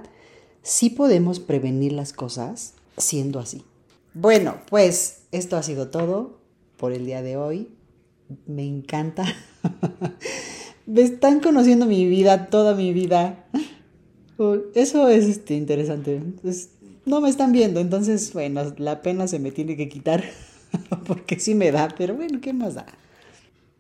[0.62, 3.64] sí podemos prevenir las cosas siendo así.
[4.20, 6.40] Bueno, pues esto ha sido todo
[6.76, 7.68] por el día de hoy.
[8.46, 9.24] Me encanta.
[10.86, 13.46] Me están conociendo mi vida, toda mi vida.
[14.74, 16.20] Eso es este, interesante.
[17.04, 20.24] no me están viendo, entonces, bueno, la pena se me tiene que quitar.
[21.06, 22.86] Porque sí me da, pero bueno, ¿qué más da?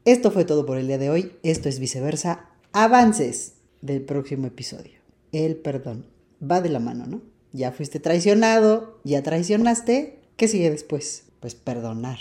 [0.04, 1.32] Esto fue todo por el día de hoy.
[1.42, 2.48] Esto es viceversa.
[2.72, 5.00] Avances del próximo episodio.
[5.32, 6.06] El perdón.
[6.40, 7.22] Va de la mano, ¿no?
[7.52, 11.24] Ya fuiste traicionado, ya traicionaste, ¿Qué sigue después?
[11.40, 12.20] Pues perdonar.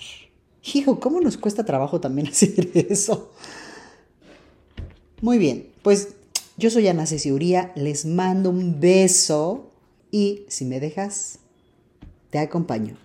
[0.74, 3.32] Hijo, ¿cómo nos cuesta trabajo también hacer eso?
[5.22, 6.16] Muy bien, pues
[6.58, 7.32] yo soy Ana Ceci
[7.76, 9.72] les mando un beso
[10.10, 11.38] y si me dejas,
[12.32, 12.98] te acompaño.